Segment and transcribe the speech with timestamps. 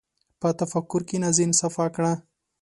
[0.39, 2.13] په تفکر کښېنه، ذهن صفا کړه.